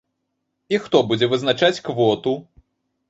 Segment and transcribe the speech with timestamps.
[0.75, 2.33] І хто будзе вызначаць квоту?